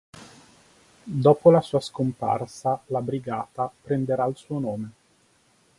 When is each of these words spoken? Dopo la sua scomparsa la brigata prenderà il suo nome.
Dopo 1.03 1.51
la 1.51 1.61
sua 1.61 1.79
scomparsa 1.79 2.81
la 2.87 3.03
brigata 3.03 3.69
prenderà 3.83 4.25
il 4.25 4.35
suo 4.35 4.57
nome. 4.57 4.91